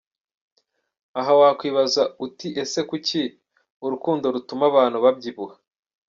[1.19, 3.21] Aha wakwibaza uti ese kuki
[3.85, 5.55] urukundo rutuma abantu babyibuha?.